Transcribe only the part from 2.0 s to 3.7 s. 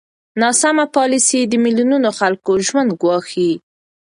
خلکو ژوند ګواښي.